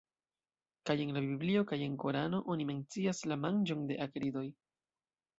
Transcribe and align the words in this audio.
Kaj 0.89 0.93
en 1.03 1.09
la 1.17 1.21
biblio 1.25 1.59
kaj 1.71 1.77
en 1.87 1.97
korano 2.03 2.39
oni 2.53 2.67
mencias 2.69 3.19
la 3.33 3.37
manĝon 3.43 3.85
de 3.91 3.99
akridoj. 4.07 4.43